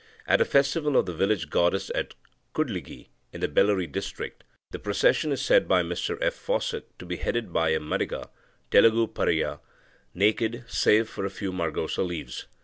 [0.25, 2.15] At a festival of the village goddess at
[2.55, 6.33] Kudligi in the Bellary district, the procession is said by Mr F.
[6.33, 8.31] Fawcett to be headed by a Madiga
[8.71, 9.59] (Telugu Pariah)
[10.15, 12.47] naked save for a few margosa leaves.